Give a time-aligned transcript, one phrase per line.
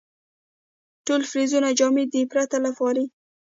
[1.05, 3.05] ټول فلزونه جامد دي پرته له پارې.